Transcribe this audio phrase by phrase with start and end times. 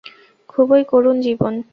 [0.49, 1.53] খুবই করুণ জীবন।